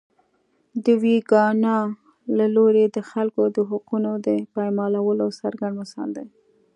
د 0.83 0.85
ویګیانو 1.03 1.77
له 2.37 2.45
لوري 2.55 2.85
د 2.87 2.97
خلکو 3.11 3.43
د 3.55 3.57
حقونو 3.69 4.11
د 4.25 4.27
پایمالولو 4.53 5.25
څرګند 5.39 5.73
مثال 5.81 6.09
دی. 6.17 6.27